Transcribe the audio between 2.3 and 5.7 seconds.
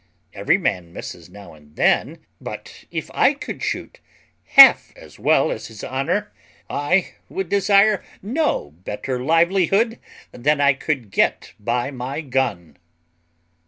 but if I could shoot half as well as